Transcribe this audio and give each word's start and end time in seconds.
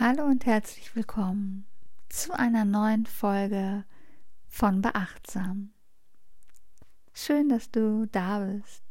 Hallo 0.00 0.24
und 0.24 0.46
herzlich 0.46 0.96
willkommen 0.96 1.66
zu 2.08 2.32
einer 2.32 2.64
neuen 2.64 3.04
Folge 3.04 3.84
von 4.48 4.80
Beachtsam. 4.80 5.70
Schön, 7.12 7.50
dass 7.50 7.70
du 7.70 8.06
da 8.06 8.38
bist. 8.38 8.82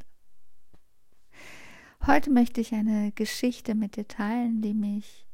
Heute 2.06 2.30
möchte 2.30 2.60
ich 2.60 2.72
eine 2.72 3.10
Geschichte 3.10 3.74
mit 3.74 3.96
dir 3.96 4.06
teilen, 4.06 4.62
die 4.62 4.74
mich 4.74 5.26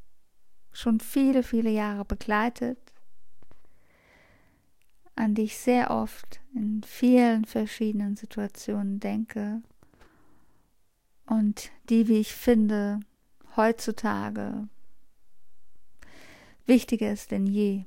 schon 0.72 1.00
viele, 1.00 1.42
viele 1.42 1.70
Jahre 1.70 2.06
begleitet, 2.06 2.78
an 5.16 5.34
die 5.34 5.42
ich 5.42 5.58
sehr 5.58 5.90
oft 5.90 6.40
in 6.54 6.82
vielen 6.82 7.44
verschiedenen 7.44 8.16
Situationen 8.16 9.00
denke 9.00 9.60
und 11.26 11.70
die, 11.90 12.08
wie 12.08 12.20
ich 12.20 12.34
finde, 12.34 13.00
heutzutage 13.54 14.66
wichtiger 16.68 17.10
ist 17.12 17.30
denn 17.30 17.46
je. 17.46 17.84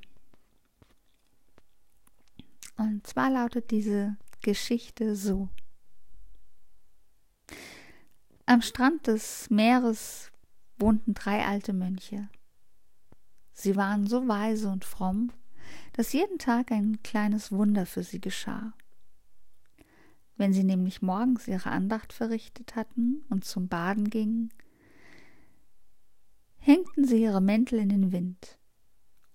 Und 2.77 3.05
zwar 3.05 3.29
lautet 3.29 3.71
diese 3.71 4.17
Geschichte 4.41 5.15
so. 5.15 5.49
Am 8.47 8.61
Strand 8.61 9.07
des 9.07 9.49
Meeres 9.49 10.31
wohnten 10.77 11.13
drei 11.13 11.45
alte 11.45 11.73
Mönche. 11.73 12.27
Sie 13.53 13.75
waren 13.75 14.07
so 14.07 14.27
weise 14.27 14.69
und 14.69 14.83
fromm, 14.83 15.31
dass 15.93 16.13
jeden 16.13 16.39
Tag 16.39 16.71
ein 16.71 17.03
kleines 17.03 17.51
Wunder 17.51 17.85
für 17.85 18.03
sie 18.03 18.19
geschah. 18.19 18.73
Wenn 20.37 20.53
sie 20.53 20.63
nämlich 20.63 21.03
morgens 21.03 21.47
ihre 21.47 21.69
Andacht 21.69 22.13
verrichtet 22.13 22.75
hatten 22.75 23.23
und 23.29 23.45
zum 23.45 23.67
Baden 23.67 24.09
gingen, 24.09 24.51
hängten 26.57 27.05
sie 27.05 27.21
ihre 27.21 27.41
Mäntel 27.41 27.77
in 27.77 27.89
den 27.89 28.11
Wind 28.11 28.57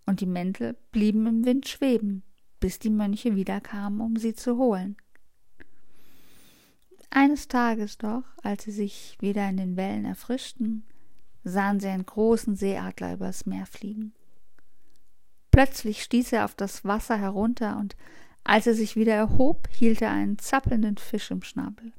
und 0.06 0.20
die 0.20 0.26
Mäntel 0.26 0.76
blieben 0.92 1.26
im 1.26 1.44
Wind 1.44 1.68
schweben, 1.68 2.22
bis 2.60 2.78
die 2.78 2.90
Mönche 2.90 3.36
wiederkamen, 3.36 4.00
um 4.00 4.16
sie 4.16 4.34
zu 4.34 4.56
holen. 4.56 4.96
Eines 7.10 7.48
Tages 7.48 7.98
doch, 7.98 8.24
als 8.42 8.64
sie 8.64 8.72
sich 8.72 9.16
wieder 9.20 9.48
in 9.48 9.56
den 9.56 9.76
Wellen 9.76 10.04
erfrischten, 10.04 10.84
sahen 11.44 11.80
sie 11.80 11.88
einen 11.88 12.06
großen 12.06 12.56
Seeadler 12.56 13.14
übers 13.14 13.46
Meer 13.46 13.66
fliegen. 13.66 14.12
Plötzlich 15.50 16.02
stieß 16.02 16.32
er 16.32 16.44
auf 16.44 16.54
das 16.54 16.84
Wasser 16.84 17.16
herunter, 17.16 17.78
und 17.78 17.96
als 18.44 18.66
er 18.66 18.74
sich 18.74 18.96
wieder 18.96 19.14
erhob, 19.14 19.68
hielt 19.70 20.02
er 20.02 20.10
einen 20.10 20.38
zappelnden 20.38 20.98
Fisch 20.98 21.30
im 21.30 21.42
Schnabel. 21.42 21.92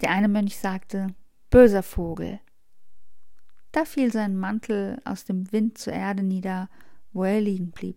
Der 0.00 0.10
eine 0.10 0.28
Mönch 0.28 0.56
sagte 0.56 1.14
Böser 1.50 1.82
Vogel, 1.82 2.40
da 3.72 3.84
fiel 3.84 4.12
sein 4.12 4.36
Mantel 4.36 5.00
aus 5.04 5.24
dem 5.24 5.50
Wind 5.52 5.78
zur 5.78 5.92
Erde 5.92 6.22
nieder, 6.22 6.68
wo 7.12 7.24
er 7.24 7.40
liegen 7.40 7.70
blieb. 7.70 7.96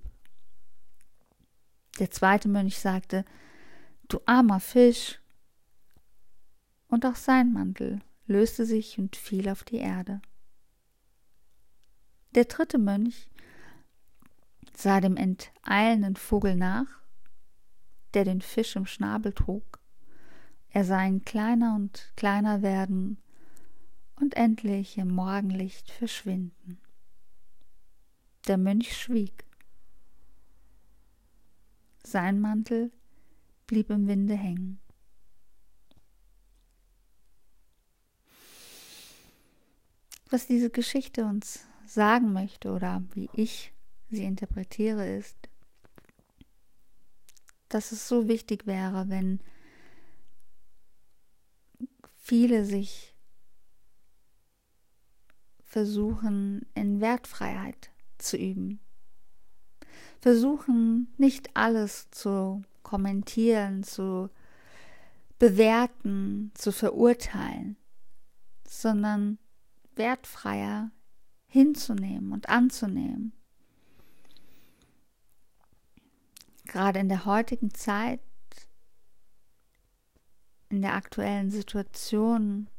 Der 1.99 2.11
zweite 2.11 2.49
Mönch 2.49 2.79
sagte 2.79 3.25
Du 4.07 4.19
armer 4.25 4.59
Fisch. 4.59 5.19
Und 6.87 7.05
auch 7.05 7.15
sein 7.15 7.53
Mantel 7.53 8.01
löste 8.27 8.65
sich 8.65 8.99
und 8.99 9.15
fiel 9.15 9.49
auf 9.49 9.63
die 9.63 9.77
Erde. 9.77 10.21
Der 12.35 12.45
dritte 12.45 12.77
Mönch 12.77 13.29
sah 14.75 15.01
dem 15.01 15.17
enteilenden 15.17 16.15
Vogel 16.15 16.55
nach, 16.55 16.85
der 18.13 18.25
den 18.25 18.41
Fisch 18.41 18.75
im 18.75 18.85
Schnabel 18.85 19.33
trug. 19.33 19.79
Er 20.69 20.85
sah 20.85 21.03
ihn 21.05 21.23
kleiner 21.23 21.75
und 21.75 22.11
kleiner 22.15 22.61
werden 22.61 23.17
und 24.15 24.35
endlich 24.35 24.97
im 24.97 25.09
Morgenlicht 25.09 25.91
verschwinden. 25.91 26.79
Der 28.47 28.57
Mönch 28.57 28.95
schwieg. 28.97 29.45
Sein 32.03 32.41
Mantel 32.41 32.91
blieb 33.67 33.89
im 33.89 34.07
Winde 34.07 34.35
hängen. 34.35 34.79
Was 40.29 40.47
diese 40.47 40.69
Geschichte 40.69 41.25
uns 41.25 41.65
sagen 41.85 42.33
möchte 42.33 42.71
oder 42.71 43.03
wie 43.13 43.29
ich 43.33 43.71
sie 44.09 44.23
interpretiere, 44.23 45.07
ist, 45.07 45.37
dass 47.69 47.91
es 47.91 48.07
so 48.07 48.27
wichtig 48.27 48.67
wäre, 48.67 49.09
wenn 49.09 49.39
viele 52.15 52.65
sich 52.65 53.12
versuchen, 55.73 56.67
in 56.75 57.01
Wertfreiheit 57.01 57.89
zu 58.19 58.37
üben. 58.37 58.79
Versuchen, 60.21 61.11
nicht 61.17 61.49
alles 61.55 62.11
zu 62.11 62.61
kommentieren, 62.83 63.81
zu 63.81 64.29
bewerten, 65.39 66.51
zu 66.53 66.71
verurteilen, 66.71 67.75
sondern 68.67 69.39
wertfreier 69.95 70.91
hinzunehmen 71.47 72.33
und 72.33 72.49
anzunehmen. 72.49 73.33
Gerade 76.65 76.99
in 76.99 77.09
der 77.09 77.25
heutigen 77.25 77.73
Zeit, 77.73 78.21
in 80.69 80.83
der 80.83 80.93
aktuellen 80.93 81.49
Situation, 81.49 82.69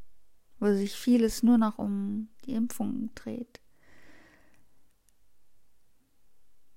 wo 0.61 0.73
sich 0.73 0.93
vieles 0.93 1.43
nur 1.43 1.59
noch 1.59 1.79
um 1.79 2.29
die 2.47 2.53
Impfung 2.53 3.11
dreht. 3.15 3.61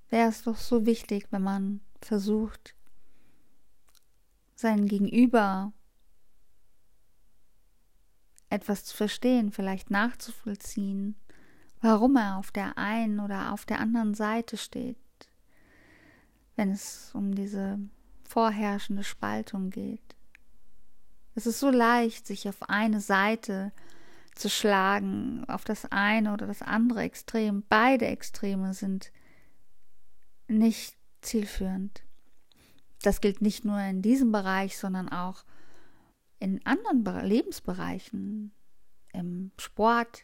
Wäre 0.10 0.30
es 0.30 0.44
doch 0.44 0.58
so 0.58 0.86
wichtig, 0.86 1.28
wenn 1.32 1.44
man 1.44 1.82
versucht, 2.02 2.76
sein 4.56 4.88
Gegenüber 4.88 5.74
etwas 8.50 8.86
zu 8.86 8.96
verstehen, 8.96 9.52
vielleicht 9.52 9.92
nachzuvollziehen, 9.92 11.16
warum 11.82 12.16
er 12.16 12.38
auf 12.38 12.52
der 12.52 12.78
einen 12.78 13.20
oder 13.20 13.52
auf 13.52 13.66
der 13.66 13.80
anderen 13.80 14.14
Seite 14.14 14.58
steht, 14.58 14.98
wenn 16.56 16.72
es 16.72 17.12
um 17.14 17.36
diese 17.36 17.80
vorherrschende 18.24 19.04
Spaltung 19.04 19.70
geht. 19.70 20.16
Es 21.36 21.46
ist 21.46 21.60
so 21.60 21.70
leicht, 21.70 22.26
sich 22.26 22.48
auf 22.48 22.70
eine 22.70 23.02
Seite 23.02 23.74
zu 23.76 23.97
schlagen, 24.46 25.44
auf 25.48 25.64
das 25.64 25.86
eine 25.92 26.34
oder 26.34 26.48
das 26.48 26.62
andere 26.62 27.02
Extrem. 27.02 27.64
Beide 27.68 28.06
Extreme 28.06 28.74
sind 28.74 29.12
nicht 30.48 30.96
zielführend. 31.22 32.04
Das 33.02 33.22
gilt 33.22 33.42
nicht 33.42 33.66
nur 33.66 33.80
in 33.80 34.02
diesem 34.02 34.32
Bereich, 34.32 34.78
sondern 34.78 35.10
auch 35.10 35.44
in 36.40 36.66
anderen 36.66 37.04
Lebensbereichen, 37.26 38.52
im 39.14 39.52
Sport. 39.58 40.24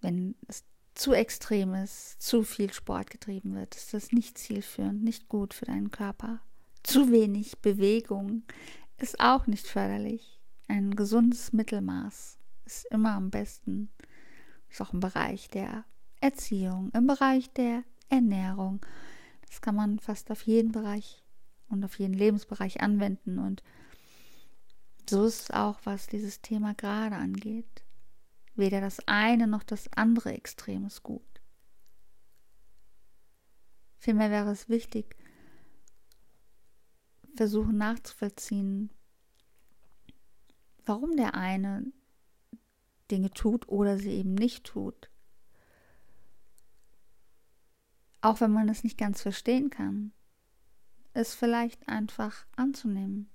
Wenn 0.00 0.34
es 0.48 0.64
zu 0.94 1.12
extrem 1.12 1.74
ist, 1.74 2.20
zu 2.20 2.42
viel 2.42 2.72
Sport 2.72 3.10
getrieben 3.10 3.54
wird, 3.54 3.76
ist 3.76 3.94
das 3.94 4.12
nicht 4.12 4.38
zielführend, 4.38 5.02
nicht 5.02 5.28
gut 5.28 5.54
für 5.54 5.66
deinen 5.66 5.90
Körper. 5.90 6.40
Zu 6.82 7.12
wenig 7.12 7.58
Bewegung 7.58 8.42
ist 8.98 9.20
auch 9.20 9.46
nicht 9.46 9.66
förderlich. 9.66 10.40
Ein 10.68 10.94
gesundes 10.94 11.52
Mittelmaß 11.52 12.39
ist 12.70 12.86
immer 12.86 13.12
am 13.14 13.30
besten. 13.30 13.90
Ist 14.68 14.80
auch 14.80 14.92
im 14.92 15.00
Bereich 15.00 15.48
der 15.48 15.84
Erziehung, 16.20 16.90
im 16.94 17.06
Bereich 17.06 17.52
der 17.52 17.82
Ernährung. 18.08 18.80
Das 19.48 19.60
kann 19.60 19.74
man 19.74 19.98
fast 19.98 20.30
auf 20.30 20.42
jeden 20.42 20.72
Bereich 20.72 21.24
und 21.68 21.84
auf 21.84 21.98
jeden 21.98 22.14
Lebensbereich 22.14 22.80
anwenden. 22.80 23.38
Und 23.38 23.62
so 25.08 25.24
ist 25.24 25.42
es 25.42 25.50
auch, 25.50 25.80
was 25.84 26.06
dieses 26.06 26.40
Thema 26.40 26.74
gerade 26.74 27.16
angeht. 27.16 27.84
Weder 28.54 28.80
das 28.80 29.00
eine 29.06 29.46
noch 29.46 29.62
das 29.62 29.92
andere 29.94 30.32
Extrem 30.32 30.86
ist 30.86 31.02
gut. 31.02 31.22
Vielmehr 33.98 34.30
wäre 34.30 34.50
es 34.50 34.68
wichtig, 34.68 35.16
versuchen 37.34 37.76
nachzuvollziehen, 37.76 38.90
warum 40.86 41.16
der 41.16 41.34
eine 41.34 41.92
Dinge 43.10 43.30
tut 43.30 43.68
oder 43.68 43.98
sie 43.98 44.12
eben 44.12 44.34
nicht 44.34 44.64
tut. 44.64 45.10
Auch 48.22 48.40
wenn 48.40 48.52
man 48.52 48.68
es 48.68 48.84
nicht 48.84 48.98
ganz 48.98 49.22
verstehen 49.22 49.70
kann, 49.70 50.12
es 51.12 51.34
vielleicht 51.34 51.88
einfach 51.88 52.46
anzunehmen. 52.56 53.30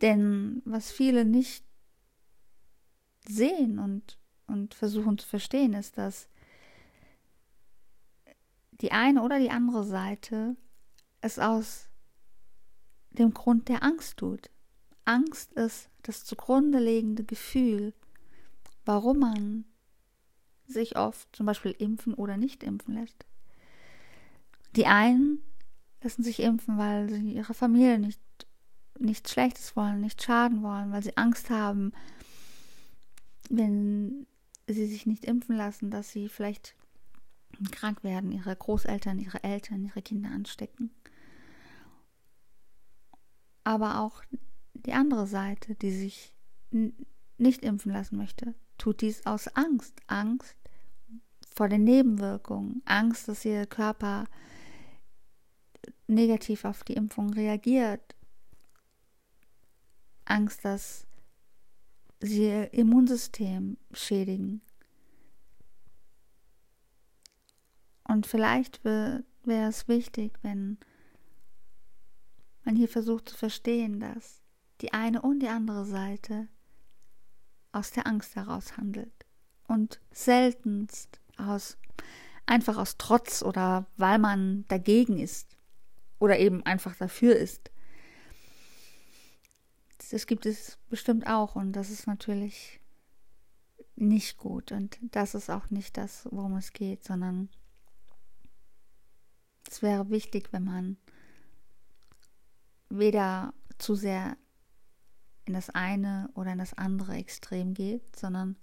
Denn 0.00 0.62
was 0.64 0.90
viele 0.90 1.24
nicht 1.24 1.64
sehen 3.26 3.78
und, 3.78 4.18
und 4.46 4.74
versuchen 4.74 5.18
zu 5.18 5.26
verstehen, 5.26 5.74
ist, 5.74 5.98
dass 5.98 6.28
die 8.80 8.92
eine 8.92 9.22
oder 9.22 9.40
die 9.40 9.50
andere 9.50 9.84
Seite 9.84 10.56
es 11.20 11.38
aus 11.38 11.88
dem 13.10 13.34
Grund 13.34 13.68
der 13.68 13.82
Angst 13.82 14.18
tut. 14.18 14.50
Angst 15.04 15.52
ist 15.54 15.87
das 16.02 16.24
zugrunde 16.24 16.78
liegende 16.78 17.24
Gefühl, 17.24 17.92
warum 18.84 19.18
man 19.18 19.64
sich 20.66 20.96
oft 20.96 21.34
zum 21.34 21.46
Beispiel 21.46 21.72
impfen 21.72 22.14
oder 22.14 22.36
nicht 22.36 22.62
impfen 22.62 22.94
lässt. 22.94 23.24
Die 24.76 24.86
einen 24.86 25.42
lassen 26.02 26.22
sich 26.22 26.40
impfen, 26.40 26.78
weil 26.78 27.08
sie 27.08 27.32
ihrer 27.32 27.54
Familie 27.54 27.98
nicht 27.98 28.20
nichts 29.00 29.32
Schlechtes 29.32 29.76
wollen, 29.76 30.00
nicht 30.00 30.22
schaden 30.22 30.62
wollen, 30.62 30.92
weil 30.92 31.02
sie 31.02 31.16
Angst 31.16 31.50
haben, 31.50 31.92
wenn 33.48 34.26
sie 34.66 34.86
sich 34.86 35.06
nicht 35.06 35.24
impfen 35.24 35.56
lassen, 35.56 35.90
dass 35.90 36.10
sie 36.10 36.28
vielleicht 36.28 36.74
krank 37.70 38.04
werden, 38.04 38.32
ihre 38.32 38.54
Großeltern, 38.54 39.18
ihre 39.18 39.42
Eltern, 39.42 39.84
ihre 39.84 40.02
Kinder 40.02 40.30
anstecken. 40.30 40.90
Aber 43.64 44.00
auch 44.00 44.22
die 44.86 44.92
andere 44.92 45.26
Seite, 45.26 45.74
die 45.74 45.90
sich 45.90 46.34
nicht 47.38 47.62
impfen 47.62 47.92
lassen 47.92 48.16
möchte, 48.16 48.54
tut 48.76 49.00
dies 49.00 49.26
aus 49.26 49.48
Angst. 49.48 49.94
Angst 50.06 50.56
vor 51.54 51.68
den 51.68 51.84
Nebenwirkungen, 51.84 52.82
Angst, 52.84 53.26
dass 53.28 53.44
ihr 53.44 53.66
Körper 53.66 54.26
negativ 56.06 56.64
auf 56.64 56.84
die 56.84 56.94
Impfung 56.94 57.32
reagiert, 57.32 58.14
Angst, 60.24 60.64
dass 60.64 61.06
sie 62.20 62.46
ihr 62.46 62.72
Immunsystem 62.72 63.76
schädigen. 63.92 64.62
Und 68.04 68.26
vielleicht 68.26 68.84
wäre 68.84 69.24
es 69.46 69.88
wichtig, 69.88 70.38
wenn 70.42 70.78
man 72.64 72.76
hier 72.76 72.88
versucht 72.88 73.30
zu 73.30 73.36
verstehen, 73.36 74.00
dass 74.00 74.42
die 74.80 74.92
eine 74.92 75.22
und 75.22 75.40
die 75.40 75.48
andere 75.48 75.84
Seite 75.84 76.48
aus 77.72 77.90
der 77.90 78.06
Angst 78.06 78.36
heraus 78.36 78.76
handelt 78.76 79.26
und 79.66 80.00
seltenst 80.10 81.20
aus 81.36 81.76
einfach 82.46 82.78
aus 82.78 82.96
Trotz 82.96 83.42
oder 83.42 83.86
weil 83.96 84.18
man 84.18 84.64
dagegen 84.68 85.18
ist 85.18 85.56
oder 86.18 86.38
eben 86.38 86.64
einfach 86.64 86.96
dafür 86.96 87.36
ist. 87.36 87.70
Das 90.10 90.26
gibt 90.26 90.46
es 90.46 90.78
bestimmt 90.88 91.26
auch 91.26 91.54
und 91.54 91.72
das 91.72 91.90
ist 91.90 92.06
natürlich 92.06 92.80
nicht 93.96 94.38
gut 94.38 94.72
und 94.72 94.98
das 95.02 95.34
ist 95.34 95.50
auch 95.50 95.70
nicht 95.70 95.96
das, 95.96 96.26
worum 96.30 96.56
es 96.56 96.72
geht, 96.72 97.04
sondern 97.04 97.50
es 99.68 99.82
wäre 99.82 100.08
wichtig, 100.08 100.52
wenn 100.52 100.64
man 100.64 100.96
weder 102.88 103.52
zu 103.76 103.94
sehr 103.94 104.36
das 105.58 105.70
eine 105.70 106.30
oder 106.34 106.52
in 106.52 106.58
das 106.58 106.74
andere 106.74 107.14
Extrem 107.14 107.74
geht, 107.74 108.14
sondern 108.14 108.56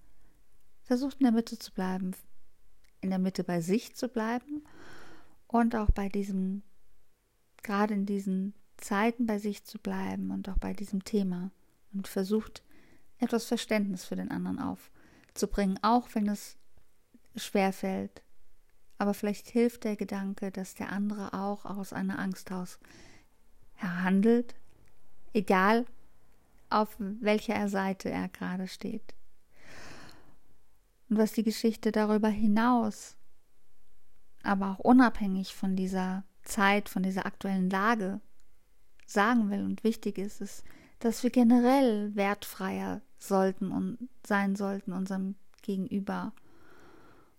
versucht 0.81 1.18
in 1.18 1.25
der 1.25 1.33
Mitte 1.33 1.59
zu 1.59 1.74
bleiben, 1.74 2.15
in 3.01 3.09
der 3.09 3.19
Mitte 3.19 3.44
bei 3.44 3.59
sich 3.59 3.95
zu 3.95 4.07
bleiben 4.07 4.63
und 5.47 5.75
auch 5.75 5.92
bei 5.92 6.07
diesem, 6.07 6.63
gerade 7.63 7.94
in 7.94 8.06
diesen 8.06 8.53
Zeiten 8.77 9.25
bei 9.25 9.39
sich 9.39 9.65
zu 9.65 9.77
bleiben 9.77 10.31
und 10.31 10.47
auch 10.47 10.57
bei 10.57 10.71
diesem 10.71 11.03
Thema 11.03 11.51
und 11.94 12.07
versucht 12.07 12.63
etwas 13.18 13.44
Verständnis 13.44 14.06
für 14.06 14.15
den 14.15 14.31
anderen 14.31 14.59
aufzubringen, 14.59 15.77
auch 15.81 16.07
wenn 16.13 16.30
es 16.30 16.57
schwer 17.36 17.74
fällt. 17.74 18.21
Aber 18.98 19.13
vielleicht 19.13 19.50
hilft 19.50 19.83
der 19.83 19.98
Gedanke, 19.98 20.50
dass 20.50 20.75
der 20.75 20.94
andere 20.94 21.33
auch 21.33 21.65
aus 21.65 21.91
einer 21.91 22.19
Angst 22.19 22.53
aus 22.53 22.80
handelt, 23.80 24.56
egal 25.33 25.86
auf 26.69 26.95
welcher 27.00 27.67
Seite 27.69 28.09
er 28.09 28.29
gerade 28.29 28.67
steht. 28.67 29.13
Und 31.09 31.17
was 31.17 31.33
die 31.33 31.44
Geschichte 31.44 31.91
darüber 31.91 32.29
hinaus, 32.29 33.15
aber 34.44 34.71
auch 34.71 34.79
unabhängig 34.79 35.56
von 35.56 35.75
dieser 35.75 36.23
Zeit, 36.44 36.89
von 36.89 37.03
dieser 37.03 37.25
aktuellen 37.25 37.69
Lage 37.69 38.21
sagen 39.06 39.50
will 39.50 39.63
und 39.63 39.83
wichtig 39.83 40.17
ist, 40.17 40.41
ist, 40.41 40.63
dass 41.00 41.23
wir 41.23 41.29
generell 41.29 42.15
wertfreier 42.15 43.01
sollten 43.19 43.71
und 43.71 44.09
sein 44.25 44.56
sollten 44.56 44.94
unserem 44.94 45.35
Gegenüber, 45.62 46.33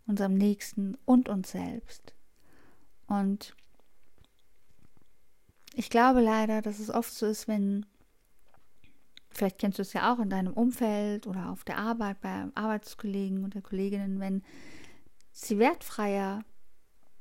unserem 0.07 0.35
Nächsten 0.35 0.97
und 1.05 1.29
uns 1.29 1.51
selbst. 1.51 2.15
Und 3.07 3.57
ich 5.75 5.91
glaube 5.91 6.21
leider, 6.21 6.63
dass 6.63 6.79
es 6.79 6.91
oft 6.91 7.13
so 7.13 7.27
ist, 7.27 7.49
wenn, 7.49 7.87
vielleicht 9.37 9.59
kennst 9.59 9.79
du 9.79 9.83
es 9.83 9.93
ja 9.93 10.13
auch 10.13 10.19
in 10.19 10.31
deinem 10.31 10.53
Umfeld 10.53 11.27
oder 11.27 11.51
auf 11.51 11.65
der 11.65 11.79
Arbeit, 11.79 12.21
bei 12.21 12.47
Arbeitskollegen 12.55 13.45
oder 13.45 13.61
Kolleginnen, 13.61 14.21
wenn 14.21 14.43
sie 15.33 15.59
wertfreier 15.59 16.45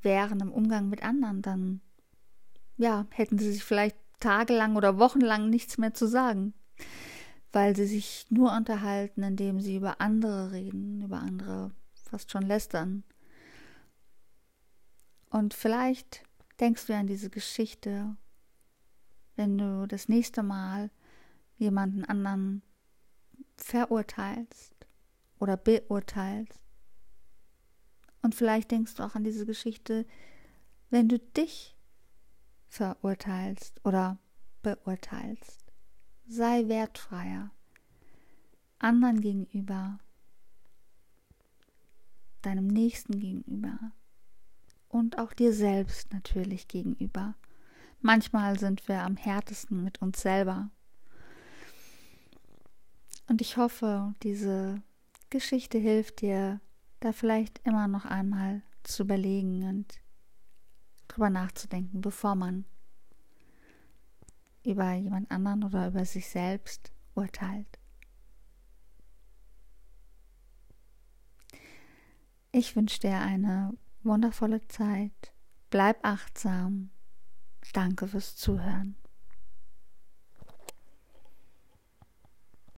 wären 0.01 0.39
im 0.39 0.51
Umgang 0.51 0.89
mit 0.89 1.03
anderen, 1.03 1.41
dann 1.41 1.81
ja, 2.77 3.05
hätten 3.11 3.37
sie 3.37 3.51
sich 3.51 3.63
vielleicht 3.63 3.97
tagelang 4.19 4.75
oder 4.75 4.97
wochenlang 4.97 5.49
nichts 5.49 5.77
mehr 5.77 5.93
zu 5.93 6.07
sagen, 6.07 6.53
weil 7.51 7.75
sie 7.75 7.85
sich 7.85 8.25
nur 8.29 8.55
unterhalten, 8.55 9.23
indem 9.23 9.59
sie 9.59 9.75
über 9.75 10.01
andere 10.01 10.51
reden, 10.51 11.01
über 11.01 11.17
andere 11.17 11.71
fast 11.93 12.31
schon 12.31 12.43
lästern. 12.43 13.03
Und 15.29 15.53
vielleicht 15.53 16.23
denkst 16.59 16.85
du 16.85 16.95
an 16.95 17.07
diese 17.07 17.29
Geschichte, 17.29 18.15
wenn 19.35 19.57
du 19.57 19.85
das 19.87 20.07
nächste 20.07 20.43
Mal 20.43 20.89
jemanden 21.57 22.05
anderen 22.05 22.61
verurteilst 23.57 24.75
oder 25.39 25.57
beurteilst. 25.57 26.59
Und 28.21 28.35
vielleicht 28.35 28.71
denkst 28.71 28.95
du 28.95 29.03
auch 29.03 29.15
an 29.15 29.23
diese 29.23 29.45
Geschichte, 29.45 30.05
wenn 30.89 31.07
du 31.07 31.19
dich 31.19 31.75
verurteilst 32.67 33.85
oder 33.85 34.17
beurteilst. 34.61 35.63
Sei 36.27 36.67
wertfreier 36.67 37.51
anderen 38.79 39.21
gegenüber, 39.21 39.99
deinem 42.41 42.67
Nächsten 42.67 43.19
gegenüber 43.19 43.79
und 44.89 45.17
auch 45.17 45.33
dir 45.33 45.53
selbst 45.53 46.13
natürlich 46.13 46.67
gegenüber. 46.67 47.35
Manchmal 48.01 48.59
sind 48.59 48.87
wir 48.87 49.01
am 49.01 49.17
härtesten 49.17 49.83
mit 49.83 50.01
uns 50.01 50.21
selber. 50.21 50.69
Und 53.27 53.41
ich 53.41 53.57
hoffe, 53.57 54.13
diese 54.23 54.81
Geschichte 55.29 55.77
hilft 55.77 56.21
dir, 56.21 56.61
da 56.99 57.11
vielleicht 57.11 57.59
immer 57.65 57.87
noch 57.87 58.05
einmal 58.05 58.61
zu 58.83 59.03
überlegen 59.03 59.67
und 59.67 60.01
drüber 61.07 61.29
nachzudenken, 61.29 62.01
bevor 62.01 62.35
man 62.35 62.65
über 64.63 64.93
jemand 64.93 65.29
anderen 65.31 65.63
oder 65.63 65.87
über 65.87 66.05
sich 66.05 66.27
selbst 66.27 66.91
urteilt. 67.13 67.79
Ich 72.51 72.75
wünsche 72.75 73.01
dir 73.01 73.19
eine 73.19 73.73
wundervolle 74.03 74.65
Zeit. 74.67 75.33
Bleib 75.69 75.97
achtsam. 76.03 76.89
Danke 77.73 78.07
fürs 78.07 78.35
Zuhören. 78.35 78.95